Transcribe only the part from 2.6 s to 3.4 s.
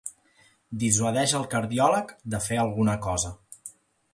alguna cosa.